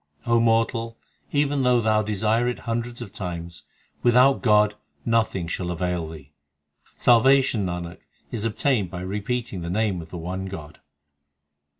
O 0.25 0.39
mortal, 0.39 0.97
even 1.31 1.61
though 1.61 1.79
thou 1.79 2.01
desire 2.01 2.47
it 2.47 2.57
hundreds 2.61 3.03
of 3.03 3.13
times, 3.13 3.61
Without 4.01 4.41
God 4.41 4.73
nothing 5.05 5.47
shall 5.47 5.69
avail 5.69 6.07
thee. 6.07 6.31
Salvation, 6.95 7.67
Nanak, 7.67 7.99
is 8.31 8.43
obtained 8.43 8.89
by 8.89 9.01
repeating 9.01 9.61
the 9.61 9.69
name 9.69 10.01
of 10.01 10.09
the 10.09 10.17
one 10.17 10.47
God. 10.47 10.79